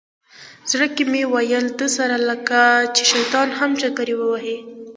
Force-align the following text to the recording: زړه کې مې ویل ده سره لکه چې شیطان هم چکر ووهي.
زړه 0.71 0.87
کې 0.95 1.03
مې 1.11 1.23
ویل 1.33 1.65
ده 1.79 1.87
سره 1.97 2.15
لکه 2.29 2.59
چې 2.95 3.03
شیطان 3.11 3.47
هم 3.59 3.71
چکر 3.81 4.07
ووهي. 4.15 4.57